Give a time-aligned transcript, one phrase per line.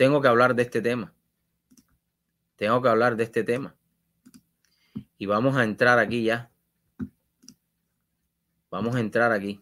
[0.00, 1.12] tengo que hablar de este tema.
[2.56, 3.76] Tengo que hablar de este tema.
[5.18, 6.50] Y vamos a entrar aquí ya.
[8.70, 9.60] Vamos a entrar aquí.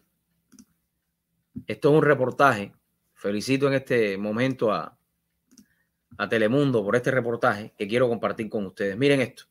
[1.67, 2.71] Esto es un reportaje.
[3.15, 4.97] Felicito en este momento a,
[6.17, 8.95] a Telemundo por este reportaje que quiero compartir con ustedes.
[8.95, 9.43] Miren esto.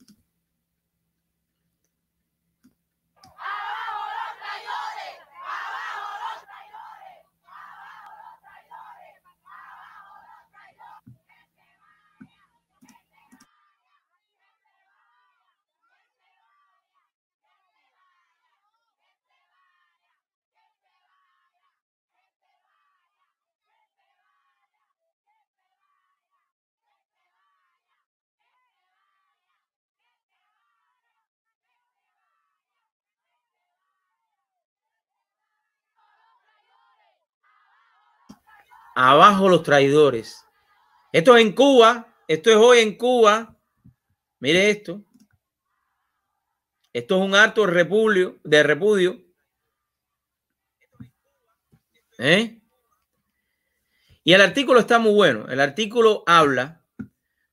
[39.00, 40.44] Abajo los traidores.
[41.12, 42.16] Esto es en Cuba.
[42.26, 43.56] Esto es hoy en Cuba.
[44.40, 45.04] Mire esto.
[46.92, 48.40] Esto es un acto de repudio.
[48.42, 49.22] De repudio.
[52.18, 52.60] ¿Eh?
[54.24, 55.46] Y el artículo está muy bueno.
[55.48, 56.84] El artículo habla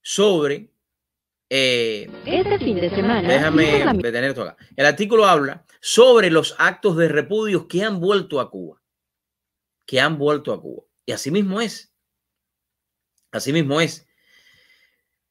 [0.02, 0.74] sobre.
[1.48, 3.30] Eh, este fin de semana.
[3.30, 4.58] Déjame detener esto acá.
[4.76, 8.82] El artículo habla sobre los actos de repudio que han vuelto a Cuba.
[9.86, 10.86] Que han vuelto a Cuba.
[11.06, 11.94] Y así mismo es.
[13.32, 14.08] Así mismo es.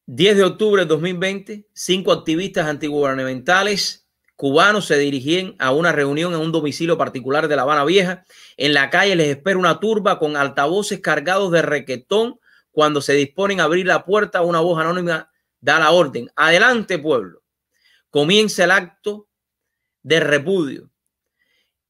[0.07, 6.39] 10 de octubre de 2020, cinco activistas antigubernamentales cubanos se dirigían a una reunión en
[6.39, 8.25] un domicilio particular de La Habana Vieja.
[8.57, 12.39] En la calle les espera una turba con altavoces cargados de requetón.
[12.71, 15.31] Cuando se disponen a abrir la puerta, una voz anónima
[15.61, 16.29] da la orden.
[16.35, 17.41] Adelante, pueblo.
[18.09, 19.29] Comienza el acto
[20.03, 20.91] de repudio.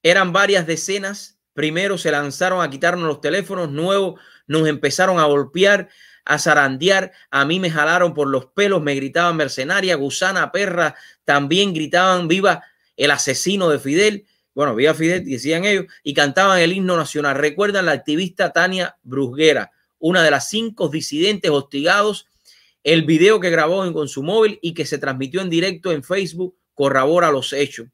[0.04, 5.88] Eran varias decenas Primero se lanzaron a quitarnos los teléfonos nuevos, nos empezaron a golpear,
[6.26, 7.14] a zarandear.
[7.32, 10.96] A mí me jalaron por los pelos, me gritaban mercenaria, gusana, perra.
[11.24, 12.62] También gritaban viva
[12.98, 14.26] el asesino de Fidel.
[14.54, 17.38] Bueno, viva Fidel, decían ellos, y cantaban el himno nacional.
[17.38, 22.28] Recuerdan la activista Tania Brusguera, una de las cinco disidentes hostigados.
[22.84, 26.58] El video que grabó con su móvil y que se transmitió en directo en Facebook
[26.74, 27.88] corrobora los hechos.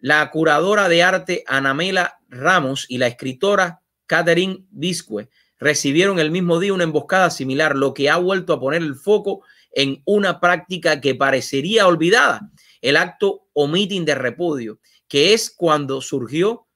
[0.00, 5.28] La curadora de arte Anamela Ramos y la escritora Catherine Bisque
[5.58, 9.44] recibieron el mismo día una emboscada similar, lo que ha vuelto a poner el foco
[9.72, 12.50] en una práctica que parecería olvidada,
[12.80, 16.66] el acto o meeting de repudio, que es cuando surgió,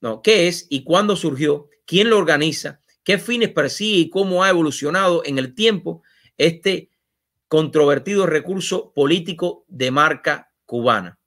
[0.00, 4.50] no, qué es y cuándo surgió, quién lo organiza, qué fines persigue y cómo ha
[4.50, 6.02] evolucionado en el tiempo
[6.36, 6.90] este
[7.46, 11.20] controvertido recurso político de marca cubana.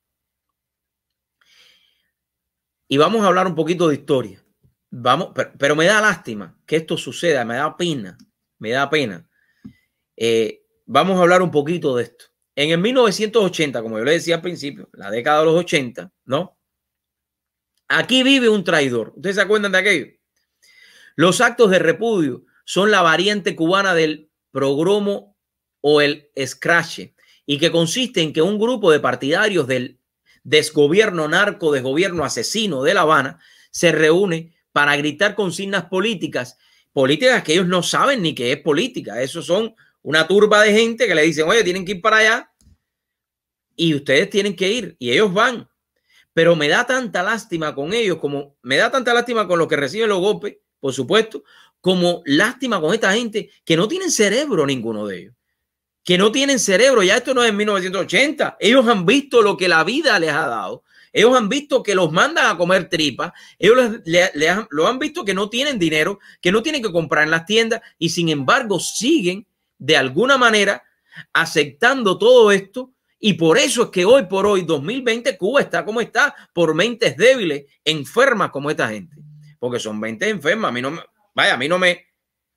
[2.87, 4.43] Y vamos a hablar un poquito de historia.
[4.91, 8.17] Vamos, pero, me da lástima que esto suceda, me da pena,
[8.59, 9.27] me da pena.
[10.15, 12.25] Eh, vamos a hablar un poquito de esto.
[12.55, 16.57] En el 1980, como yo le decía al principio, la década de los 80, ¿no?
[17.87, 19.11] Aquí vive un traidor.
[19.15, 20.07] ¿Ustedes se acuerdan de aquello?
[21.15, 25.37] Los actos de repudio son la variante cubana del progromo
[25.81, 27.01] o el scratch
[27.45, 29.99] y que consiste en que un grupo de partidarios del
[30.45, 33.39] desgobierno narco, desgobierno asesino de La Habana,
[33.71, 36.57] se reúne para gritar consignas políticas,
[36.93, 39.21] políticas que ellos no saben ni qué es política.
[39.21, 42.51] Eso son una turba de gente que le dicen, oye, tienen que ir para allá
[43.75, 45.67] y ustedes tienen que ir y ellos van.
[46.31, 49.77] Pero me da tanta lástima con ellos, como me da tanta lástima con los que
[49.77, 51.43] reciben los golpes, por supuesto,
[51.81, 55.34] como lástima con esta gente que no tienen cerebro ninguno de ellos
[56.05, 57.03] que no tienen cerebro.
[57.03, 58.57] Ya esto no es en 1980.
[58.59, 60.83] Ellos han visto lo que la vida les ha dado.
[61.11, 63.33] Ellos han visto que los mandan a comer tripas.
[63.57, 64.01] Ellos
[64.69, 67.81] lo han visto que no tienen dinero, que no tienen que comprar en las tiendas
[67.97, 70.83] y sin embargo siguen de alguna manera
[71.33, 72.93] aceptando todo esto.
[73.19, 77.17] Y por eso es que hoy por hoy, 2020, Cuba está como está, por mentes
[77.17, 79.15] débiles, enfermas como esta gente.
[79.57, 80.69] Porque son mentes enfermas.
[80.69, 81.01] A mí no me,
[81.33, 82.05] vaya, a mí no me,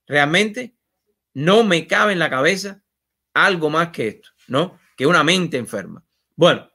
[0.07, 0.75] realmente
[1.33, 2.83] no me cabe en la cabeza
[3.35, 4.79] algo más que esto, ¿no?
[4.97, 6.05] Que una mente enferma.
[6.37, 6.69] Bueno,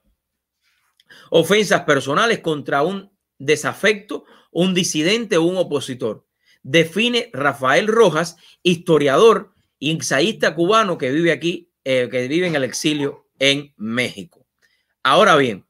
[1.30, 6.26] ofensas personales contra un desafecto, un disidente o un opositor.
[6.62, 12.64] Define Rafael Rojas, historiador y ensayista cubano que vive aquí, eh, que vive en el
[12.64, 14.48] exilio en México.
[15.04, 15.68] Ahora bien,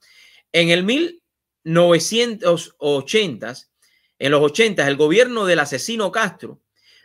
[0.51, 3.53] en el 1980,
[4.19, 6.61] en los 80, el gobierno del asesino Castro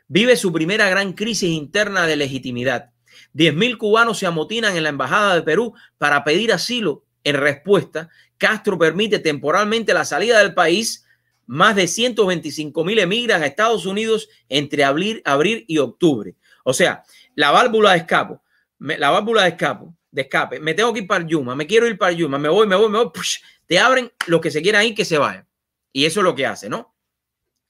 [0.06, 2.92] vive su primera gran crisis interna de legitimidad
[3.34, 7.04] 10.000 cubanos se amotinan en la Embajada de Perú para pedir asilo.
[7.24, 11.04] En respuesta, Castro permite temporalmente la salida del país
[11.48, 15.22] más de 125 mil emigran a Estados Unidos entre abril,
[15.66, 16.36] y octubre.
[16.62, 17.02] O sea,
[17.34, 18.34] la válvula de escape,
[18.78, 21.96] la válvula de escape, de escape, me tengo que ir para Yuma, me quiero ir
[21.96, 23.10] para Yuma, me voy, me voy, me voy,
[23.66, 25.46] te abren los que se quieran ir que se vayan.
[25.90, 26.94] Y eso es lo que hace, ¿no?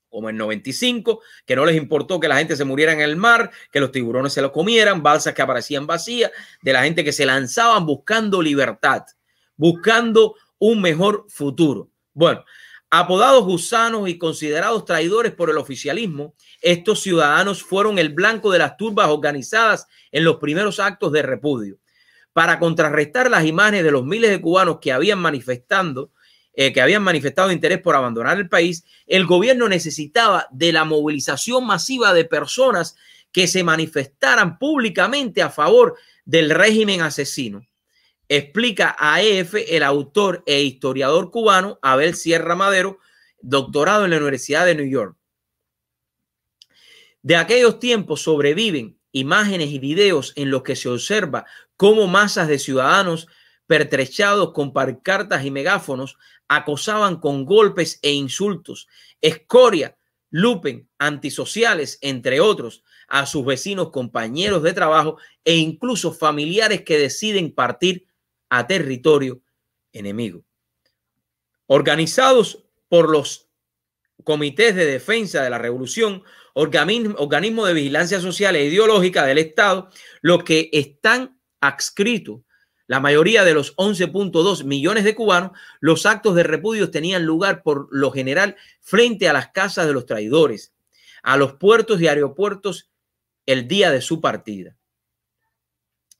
[0.08, 3.50] Como en 95, que no les importó que la gente se muriera en el mar,
[3.70, 6.31] que los tiburones se los comieran, balsas que aparecían vacías,
[6.62, 9.05] de la gente que se lanzaban buscando libertad,
[9.56, 11.90] buscando un mejor futuro.
[12.14, 12.44] Bueno,
[12.90, 18.76] apodados gusanos y considerados traidores por el oficialismo, estos ciudadanos fueron el blanco de las
[18.76, 21.78] turbas organizadas en los primeros actos de repudio.
[22.32, 26.12] Para contrarrestar las imágenes de los miles de cubanos que habían manifestando,
[26.60, 31.64] eh, que habían manifestado interés por abandonar el país, el gobierno necesitaba de la movilización
[31.64, 32.96] masiva de personas
[33.31, 37.64] que se manifestaran públicamente a favor del régimen asesino.
[38.28, 42.99] Explica a EF el autor e historiador cubano Abel Sierra Madero,
[43.40, 45.16] doctorado en la Universidad de New York.
[47.22, 51.46] De aquellos tiempos sobreviven imágenes y videos en los que se observa
[51.76, 53.28] cómo masas de ciudadanos
[53.69, 56.17] pertrechados con pancartas y megáfonos
[56.49, 58.88] acosaban con golpes e insultos,
[59.20, 59.97] escoria,
[60.31, 67.55] lupen, antisociales, entre otros, a sus vecinos, compañeros de trabajo e incluso familiares que deciden
[67.55, 68.06] partir
[68.49, 69.43] a territorio
[69.93, 70.44] enemigo.
[71.67, 73.50] Organizados por los
[74.25, 76.23] comités de defensa de la revolución,
[76.55, 79.91] organismo, de vigilancia social e ideológica del Estado,
[80.23, 82.41] los que están adscritos,
[82.88, 87.87] la mayoría de los 11.2 millones de cubanos, los actos de repudio tenían lugar por
[87.93, 90.73] lo general frente a las casas de los traidores,
[91.23, 92.90] a los puertos y aeropuertos
[93.44, 94.75] el día de su partida.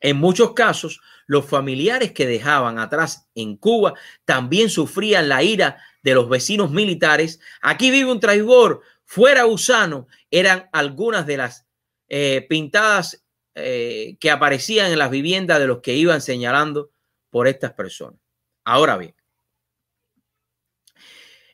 [0.01, 3.95] En muchos casos, los familiares que dejaban atrás en Cuba
[4.27, 7.41] también sufrían la ira de los vecinos militares.
[7.63, 11.67] Aquí vive un traidor, fuera gusano, eran algunas de las
[12.09, 13.25] eh, pintadas
[13.59, 16.91] eh, que aparecían en las viviendas de los que iban señalando
[17.31, 18.21] por estas personas.
[18.65, 19.15] Ahora bien,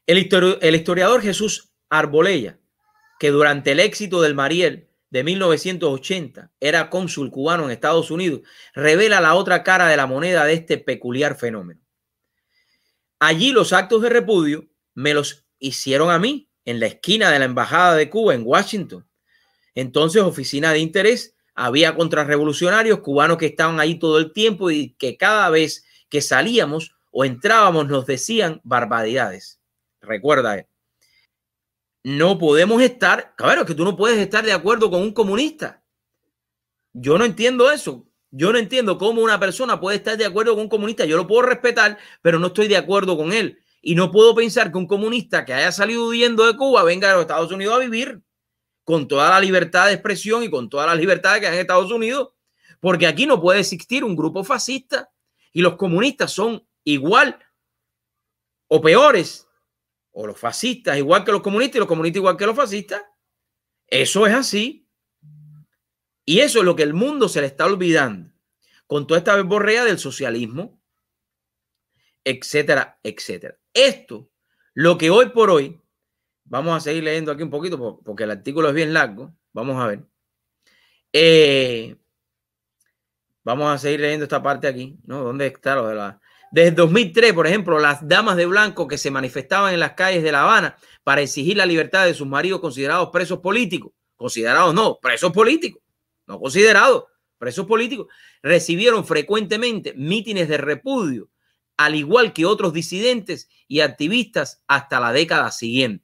[0.06, 2.58] el, el historiador Jesús Arbolella,
[3.18, 8.40] que durante el éxito del Mariel de 1980 era cónsul cubano en Estados Unidos,
[8.74, 11.80] revela la otra cara de la moneda de este peculiar fenómeno.
[13.20, 17.44] Allí los actos de repudio me los hicieron a mí en la esquina de la
[17.44, 19.06] Embajada de Cuba en Washington.
[19.74, 25.16] Entonces, oficina de interés, había contrarrevolucionarios cubanos que estaban ahí todo el tiempo y que
[25.16, 29.60] cada vez que salíamos o entrábamos nos decían barbaridades.
[30.00, 30.66] Recuerda,
[32.02, 35.82] no podemos estar, claro, que tú no puedes estar de acuerdo con un comunista.
[36.92, 38.06] Yo no entiendo eso.
[38.30, 41.04] Yo no entiendo cómo una persona puede estar de acuerdo con un comunista.
[41.04, 43.60] Yo lo puedo respetar, pero no estoy de acuerdo con él.
[43.80, 47.12] Y no puedo pensar que un comunista que haya salido huyendo de Cuba venga a
[47.12, 48.23] los Estados Unidos a vivir
[48.84, 51.90] con toda la libertad de expresión y con toda la libertad que hay en Estados
[51.90, 52.30] Unidos,
[52.80, 55.10] porque aquí no puede existir un grupo fascista
[55.52, 57.38] y los comunistas son igual
[58.68, 59.48] o peores,
[60.12, 63.02] o los fascistas igual que los comunistas y los comunistas igual que los fascistas.
[63.86, 64.88] Eso es así.
[66.24, 68.32] Y eso es lo que el mundo se le está olvidando
[68.86, 70.80] con toda esta verborrea del socialismo,
[72.22, 73.58] etcétera, etcétera.
[73.72, 74.30] Esto,
[74.72, 75.82] lo que hoy por hoy,
[76.44, 79.86] vamos a seguir leyendo aquí un poquito porque el artículo es bien largo, vamos a
[79.86, 80.04] ver.
[81.12, 81.96] Eh,
[83.42, 85.22] vamos a seguir leyendo esta parte aquí, ¿no?
[85.22, 86.20] ¿Dónde está lo de la...
[86.50, 90.30] Desde 2003, por ejemplo, las damas de blanco que se manifestaban en las calles de
[90.30, 95.32] La Habana para exigir la libertad de sus maridos considerados presos políticos, considerados no, presos
[95.32, 95.82] políticos,
[96.26, 97.04] no considerados,
[97.38, 98.06] presos políticos,
[98.42, 101.28] recibieron frecuentemente mítines de repudio
[101.76, 106.03] al igual que otros disidentes y activistas hasta la década siguiente.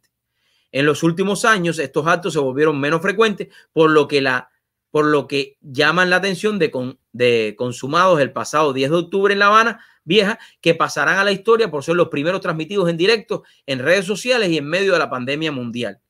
[0.73, 4.51] En los últimos años, estos actos se volvieron menos frecuentes, por lo que, la,
[4.91, 9.41] por lo que llaman la atención de, de consumados el pasado 10 de octubre en
[9.41, 13.43] La Habana Vieja, que pasarán a la historia por ser los primeros transmitidos en directo
[13.67, 16.01] en redes sociales y en medio de la pandemia mundial.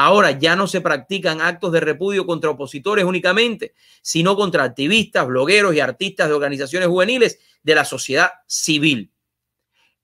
[0.00, 5.74] Ahora ya no se practican actos de repudio contra opositores únicamente, sino contra activistas, blogueros
[5.74, 9.10] y artistas de organizaciones juveniles de la sociedad civil.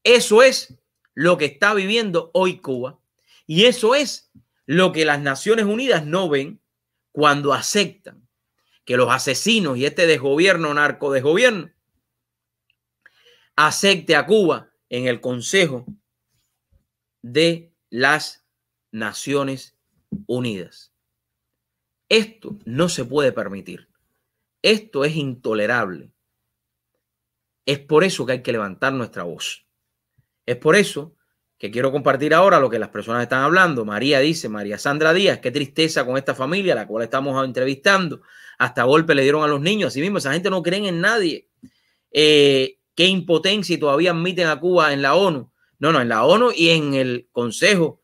[0.02, 0.74] Eso es
[1.14, 2.98] lo que está viviendo hoy Cuba.
[3.46, 4.30] Y eso es
[4.66, 6.60] lo que las Naciones Unidas no ven
[7.12, 8.26] cuando aceptan
[8.84, 11.70] que los asesinos y este desgobierno, narco desgobierno,
[13.56, 15.86] acepte a Cuba en el Consejo
[17.22, 18.44] de las
[18.90, 19.76] Naciones
[20.26, 20.92] Unidas.
[22.08, 23.88] Esto no se puede permitir.
[24.62, 26.12] Esto es intolerable.
[27.66, 29.66] Es por eso que hay que levantar nuestra voz.
[30.46, 31.16] Es por eso
[31.64, 33.86] que quiero compartir ahora lo que las personas están hablando.
[33.86, 38.20] María dice, María Sandra Díaz, qué tristeza con esta familia, la cual estamos entrevistando.
[38.58, 39.88] Hasta golpe le dieron a los niños.
[39.88, 41.48] Así mismo, esa gente no cree en nadie.
[42.10, 45.50] Eh, qué impotencia y todavía admiten a Cuba en la ONU.
[45.78, 48.02] No, no, en la ONU y en el Consejo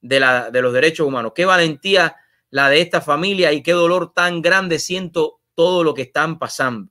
[0.00, 1.32] de, de los Derechos Humanos.
[1.34, 2.16] Qué valentía
[2.48, 6.90] la de esta familia y qué dolor tan grande siento todo lo que están pasando.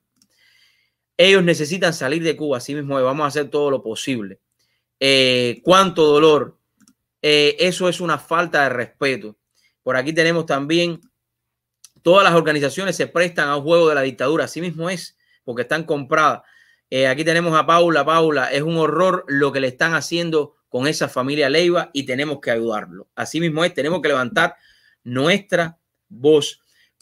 [1.17, 4.42] Ellos necesitan salir de Cuba, así mismo vamos a hacer todo lo posible.
[5.05, 6.57] Eh, cuánto dolor.
[7.21, 9.37] Eh, eso es una falta de respeto.
[9.81, 11.01] Por aquí tenemos también
[12.01, 15.63] todas las organizaciones se prestan a un juego de la dictadura, así mismo es, porque
[15.63, 16.43] están compradas.
[16.89, 18.05] Eh, aquí tenemos a Paula.
[18.05, 22.39] Paula, es un horror lo que le están haciendo con esa familia Leiva y tenemos
[22.39, 23.09] que ayudarlo.
[23.13, 24.55] Así mismo es, tenemos que levantar
[25.03, 26.61] nuestra voz